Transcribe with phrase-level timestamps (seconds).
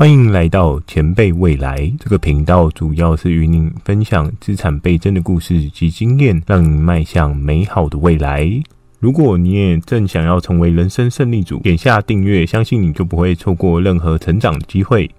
[0.00, 8.50] 欢迎来到前辈未来这个频道，主要是与您分享资产倍增的故事及经验，让您迈向美好的未来。
[8.98, 15.10] 如果你也正想要成为人生胜利组，点下订阅，相信你就不会错过任何成长的机会。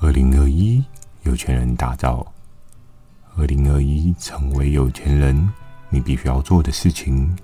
[0.00, 0.82] 二零二一，
[1.22, 2.26] 有钱人打造。
[3.36, 5.48] 二零二一，成为有钱人，
[5.90, 7.36] 你必须要做的事情，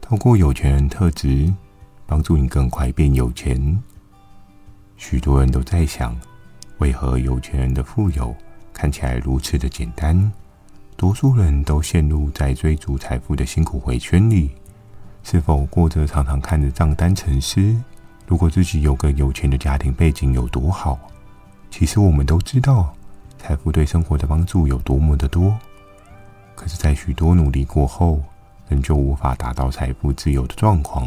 [0.00, 1.54] 透过有钱人特质，
[2.04, 3.80] 帮助你更快变有钱。
[4.96, 6.16] 许多人都在想，
[6.78, 8.34] 为何有钱人的富有
[8.72, 10.32] 看起来如此的简单？
[10.96, 14.50] 多数人都陷入在追逐财富的辛苦回圈里，
[15.22, 17.76] 是否过着常常看着账单沉思？
[18.26, 20.98] 如果自己有个有钱的家庭背景有多好？
[21.70, 22.94] 其实我们都知道，
[23.38, 25.54] 财富对生活的帮助有多么的多。
[26.54, 28.22] 可是，在许多努力过后，
[28.68, 31.06] 仍旧无法达到财富自由的状况。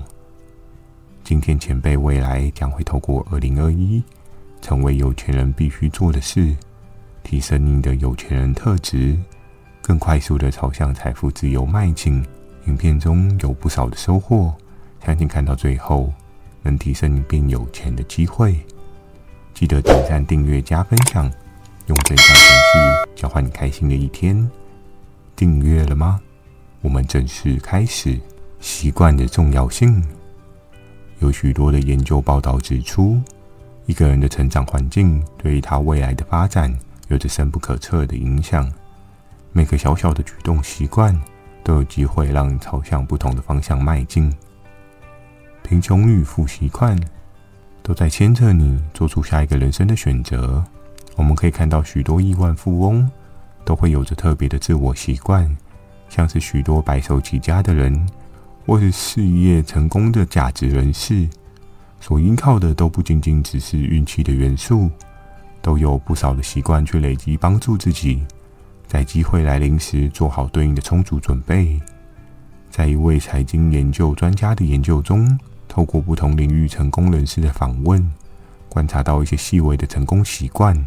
[1.30, 4.02] 今天前辈未来将会透过二零二一
[4.64, 6.56] 成为有钱人必须做的事，
[7.22, 9.16] 提升你的有钱人特质，
[9.80, 12.26] 更快速的朝向财富自由迈进。
[12.66, 14.52] 影片中有不少的收获，
[15.06, 16.12] 相信看到最后
[16.64, 18.56] 能提升你变有钱的机会。
[19.54, 21.32] 记得点赞、订阅、加分享，
[21.86, 24.50] 用正向情绪交换你开心的一天。
[25.36, 26.20] 订阅了吗？
[26.82, 28.20] 我们正式开始。
[28.60, 30.04] 习惯的重要性。
[31.20, 33.22] 有许多的研究报道指出，
[33.86, 36.74] 一个人的成长环境对于他未来的发展
[37.10, 38.72] 有着深不可测的影响。
[39.52, 41.20] 每个小小的举动习惯
[41.64, 44.34] 都有机会让你朝向不同的方向迈进。
[45.64, 46.98] 贫穷与富习惯
[47.84, 50.64] 都在牵着你做出下一个人生的选择。
[51.16, 53.10] 我们可以看到许多亿万富翁
[53.66, 55.54] 都会有着特别的自我习惯，
[56.08, 58.08] 像是许多白手起家的人。
[58.70, 61.28] 或是事业成功的价值人士，
[62.00, 64.92] 所依靠的都不仅仅只是运气的元素，
[65.60, 68.24] 都有不少的习惯去累积，帮助自己
[68.86, 71.82] 在机会来临时做好对应的充足准备。
[72.70, 78.14] 在一位财经研究专家的研究中，透过不同领域成功人士的访问，
[78.70, 80.86] 观察到一些细微的成功习惯，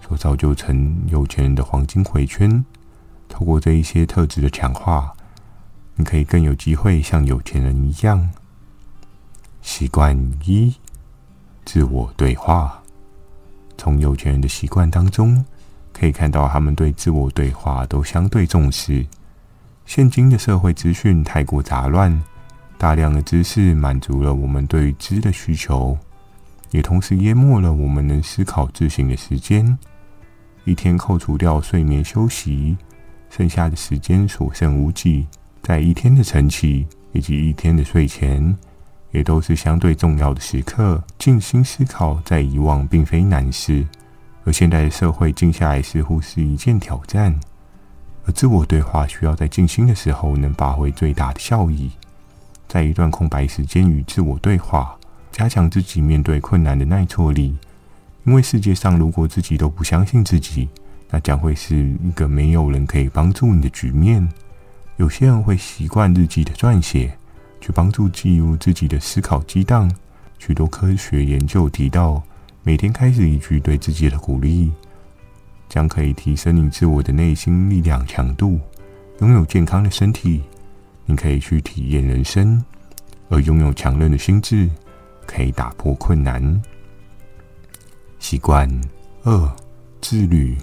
[0.00, 2.64] 所造就成有钱人的黄金回圈。
[3.28, 5.14] 透过这一些特质的强化。
[5.96, 8.30] 你可以更有机会像有钱人一样。
[9.62, 10.72] 习惯一：
[11.64, 12.80] 自我对话。
[13.78, 15.44] 从有钱人的习惯当中，
[15.92, 19.04] 可以看到他们对自我对话都相对重视。
[19.86, 22.22] 现今的社会资讯太过杂乱，
[22.76, 25.96] 大量的知识满足了我们对知的需求，
[26.70, 29.78] 也同时淹没了我们能思考自省的时间。
[30.64, 32.76] 一天扣除掉睡眠休息，
[33.30, 35.26] 剩下的时间所剩无几。
[35.66, 38.56] 在一天的晨起以及一天的睡前，
[39.10, 41.02] 也都是相对重要的时刻。
[41.18, 43.84] 静心思考，在以往并非难事，
[44.44, 47.36] 而现代的社会静下来似乎是一件挑战。
[48.26, 51.90] 而自我对话需要在静心的时候能发挥最大的效益。
[52.68, 54.96] 在一段空白时间与自我对话，
[55.32, 57.56] 加强自己面对困难的耐挫力。
[58.22, 60.68] 因为世界上如果自己都不相信自己，
[61.10, 64.28] 那将会是一个没有人可以帮助你的局面。
[64.96, 67.16] 有些人会习惯日记的撰写，
[67.60, 69.90] 去帮助记录自己的思考激荡。
[70.38, 72.22] 许多科学研究提到，
[72.62, 74.72] 每天开始一句对自己的鼓励，
[75.68, 78.58] 将可以提升你自我的内心力量强度。
[79.20, 80.42] 拥有健康的身体，
[81.04, 82.58] 你可以去体验人生；
[83.28, 84.68] 而拥有强韧的心智，
[85.26, 86.62] 可以打破困难。
[88.18, 88.68] 习惯
[89.24, 89.56] 二：
[90.00, 90.56] 自律。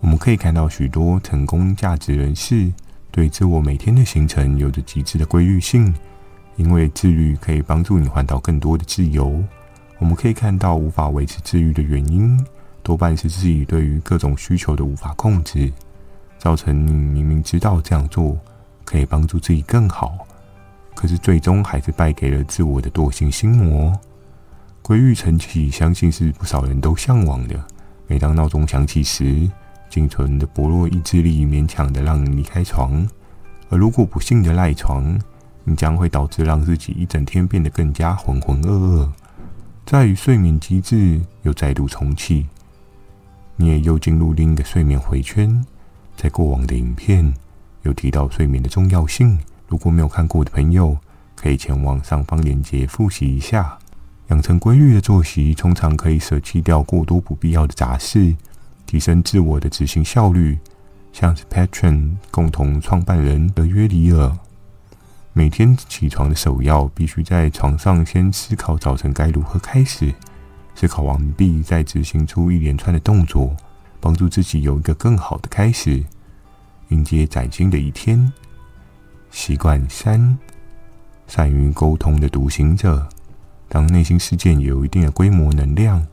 [0.00, 2.72] 我们可以看到许多成功价值人士。
[3.14, 5.94] 对自我每天的行程有着极致的规律性，
[6.56, 9.40] 因为自律可以帮助你换到更多的自由。
[10.00, 12.36] 我们可以看到，无法维持自律的原因，
[12.82, 15.72] 多半是自己对于各种需求的无法控制，
[16.38, 18.36] 造成你明明知道这样做
[18.84, 20.18] 可以帮助自己更好，
[20.96, 23.96] 可是最终还是败给了自我的惰性心魔。
[24.82, 27.54] 规律晨起，相信是不少人都向往的。
[28.08, 29.48] 每当闹钟响起时，
[29.94, 33.08] 仅存的薄弱意志力勉强的让你离开床，
[33.68, 35.16] 而如果不幸的赖床，
[35.62, 39.08] 你将会导致让自己一整天变得更加浑浑噩噩。
[39.86, 42.48] 在于睡眠机制又再度重启，
[43.54, 45.64] 你也又进入另一个睡眠回圈。
[46.16, 47.32] 在过往的影片
[47.82, 49.38] 有提到睡眠的重要性，
[49.68, 50.98] 如果没有看过的朋友，
[51.36, 53.78] 可以前往上方链接复习一下。
[54.30, 58.34] 养成规律的作息，通常可以舍弃掉过多不必要的杂事。
[58.94, 60.56] 提升自我的执行效率，
[61.12, 64.38] 像是 Patron 共同创办人的约里尔，
[65.32, 70.14] 每天起床的首要必须在床上先思考早晨该如何开始，
[70.76, 73.52] 思考完毕，再执行出一连串的动作，
[73.98, 76.00] 帮助自己有一个更好的开始，
[76.90, 78.32] 迎接崭新的一天。
[79.32, 80.38] 习惯三，
[81.26, 83.08] 善于沟通的独行者，
[83.68, 86.06] 当内心世界有一定的规模能量，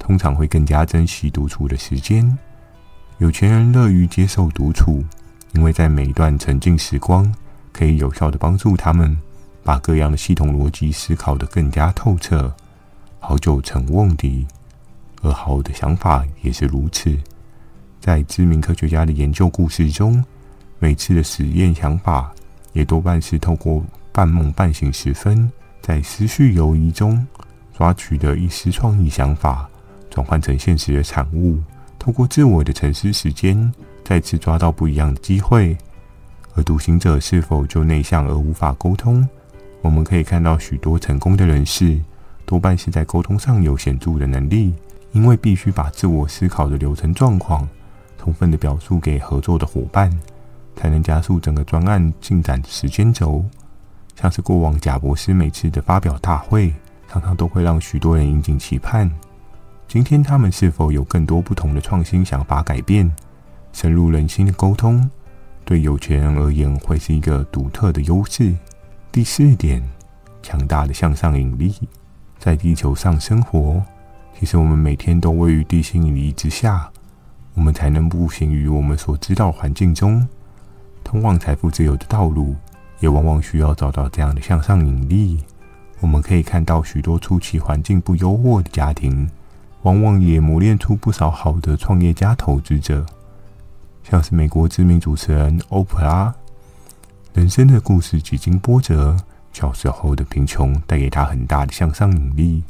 [0.00, 2.36] 通常会更加珍惜独处的时间。
[3.18, 5.04] 有钱人乐于接受独处，
[5.52, 7.32] 因为在每一段沉浸时光，
[7.72, 9.16] 可以有效的帮助他们
[9.62, 12.52] 把各样的系统逻辑思考得更加透彻。
[13.18, 14.46] 好久成瓮底，
[15.20, 17.16] 而好的想法也是如此。
[18.00, 20.24] 在知名科学家的研究故事中，
[20.78, 22.32] 每次的实验想法
[22.72, 27.26] 也多半是透过半梦半醒时分，在思绪游移中
[27.76, 29.68] 抓取的一丝创意想法，
[30.10, 31.58] 转换成现实的产物。
[31.98, 33.72] 透过自我的沉思时间，
[34.04, 35.76] 再次抓到不一样的机会。
[36.54, 39.26] 而独行者是否就内向而无法沟通？
[39.82, 41.98] 我们可以看到许多成功的人士。
[42.44, 44.74] 多半是在沟通上有显著的能力，
[45.12, 47.68] 因为必须把自我思考的流程状况
[48.18, 50.10] 充分的表述给合作的伙伴，
[50.74, 53.44] 才能加速整个专案进展的时间轴。
[54.20, 56.74] 像是过往贾博士每次的发表大会，
[57.08, 59.08] 常常都会让许多人引颈期盼。
[59.90, 63.12] 今天他们是否有更多不同的创新想法改变，
[63.72, 65.10] 深入人心的沟通，
[65.64, 68.54] 对有钱人而言会是一个独特的优势。
[69.10, 69.82] 第四点，
[70.44, 71.74] 强大的向上引力。
[72.38, 73.82] 在地球上生活，
[74.38, 76.88] 其实我们每天都位于地心引力之下，
[77.54, 80.24] 我们才能步行于我们所知道环境中，
[81.02, 82.54] 通往财富自由的道路，
[83.00, 85.42] 也往往需要找到这样的向上引力。
[85.98, 89.28] 我们可以看到许多初期环境不优渥的家庭，
[89.82, 93.04] 往往也磨练出不少好的创业家投资者，
[94.02, 96.34] 像是美国知名主持人欧普拉，
[97.32, 99.16] 人生的故事几经波折。
[99.52, 102.62] 小时候的贫穷带给他很大的向上引力，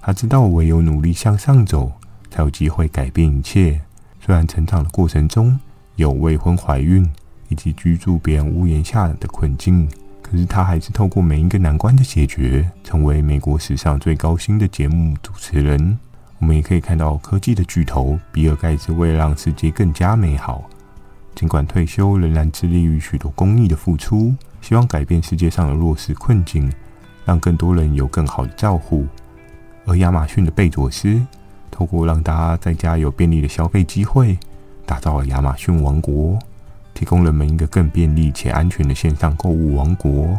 [0.00, 1.90] 他知道唯有努力向上走，
[2.30, 3.80] 才有机会改变一切。
[4.20, 5.58] 虽然成长的过程中
[5.96, 7.04] 有未婚怀孕
[7.48, 9.88] 以及居住别人屋檐下的困境，
[10.22, 15.98] 可是他还是透过每一个难关的解决，成为美国史上最高薪的节目主持人。
[16.40, 20.68] 我们也可以看到科技的巨头比尔盖茨为了让世界更加美好，
[21.34, 24.34] 尽管退休，仍然致力于许多公益的付出。
[24.62, 26.70] 希望改变世界上的弱势困境，
[27.24, 29.06] 让更多人有更好的照护。
[29.86, 31.18] 而亚马逊的贝佐斯，
[31.70, 34.38] 透过让大家在家有便利的消费机会，
[34.84, 36.38] 打造了亚马逊王国，
[36.92, 40.38] 提供人们一个更便利且安全的线上购物王国。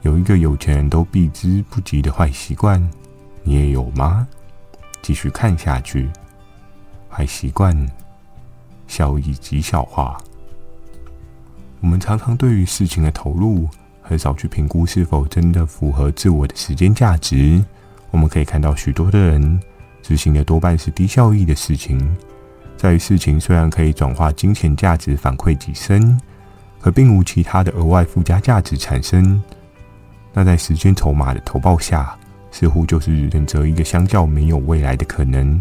[0.00, 2.80] 有一个有钱人都避之不及的坏习惯，
[3.42, 4.26] 你也有吗？
[5.02, 6.08] 继续看下去，
[7.08, 7.76] 还习惯
[8.86, 10.16] 效益极小化。
[11.80, 13.68] 我们常常对于事情的投入，
[14.00, 17.62] 很少去评估是否真的符合自我的时间价值。
[18.12, 19.60] 我们可以看到，许多的人
[20.02, 22.16] 执行的多半是低效益的事情。
[22.76, 26.20] 在于事情虽然可以转化金钱价值反馈己身，
[26.80, 29.42] 可并无其他的额外附加价值产生。
[30.32, 32.16] 那在时间筹码的投报下，
[32.52, 35.60] 似乎就是选择一个相较没有未来的可能。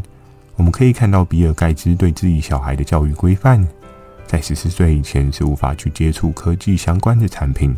[0.58, 3.68] 我们可以看到，比尔盖茨对自己小孩的教育规范。
[4.28, 7.76] 在十四岁以前是无法去接触科技相关的产品。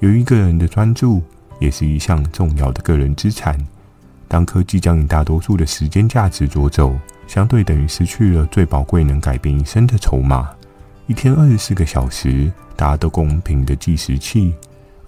[0.00, 1.20] 有一个人的专注
[1.58, 3.58] 也是一项重要的个人资产。
[4.28, 6.96] 当科技将你大多数的时间价值夺走，
[7.26, 10.48] 相对等于失去了最宝贵能改变一生的筹码。
[11.06, 14.54] 一天二十四个小时，大家都公平的计时器，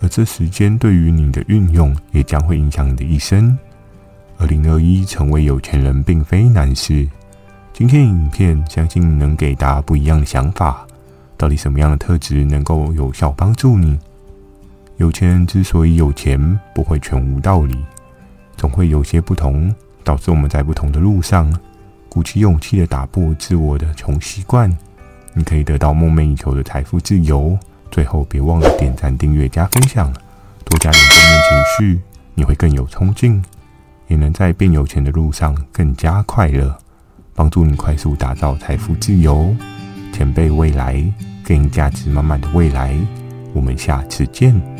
[0.04, 3.56] 而这时间对于你的运用也将会影响你的一生。
[4.36, 7.08] 二零二一成为有钱人并非难事。
[7.72, 10.86] 今天影片相信能给大家不一样的想法。
[11.38, 13.98] 到底什么样的特质能够有效帮助你？
[14.98, 17.74] 有钱人之所以有钱，不会全无道理，
[18.58, 21.50] 总会有些不同，导致我们在不同的路上，
[22.10, 24.70] 鼓起勇气的打破自我的穷习惯，
[25.32, 27.58] 你可以得到梦寐以求的财富自由。
[27.94, 30.12] 最后，别忘了点赞、订阅、加分享，
[30.64, 32.00] 多加点正面情绪，
[32.34, 33.40] 你会更有冲劲，
[34.08, 36.76] 也能在变有钱的路上更加快乐。
[37.36, 39.54] 帮助你快速打造财富自由，
[40.12, 41.00] 前辈未来
[41.44, 42.98] 更价值满满的未来。
[43.52, 44.73] 我们下次见。